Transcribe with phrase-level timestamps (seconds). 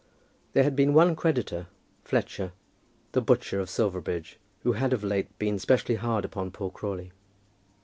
[0.53, 1.67] There had been one creditor,
[2.03, 2.53] Fletcher,
[3.11, 7.11] the butcher of Silverbridge, who had of late been specially hard upon poor Crawley.